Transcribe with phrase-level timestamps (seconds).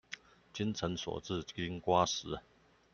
[0.51, 2.39] 精誠所至金瓜石